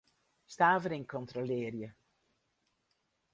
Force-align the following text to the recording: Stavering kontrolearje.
Stavering 0.53 1.05
kontrolearje. 1.13 1.93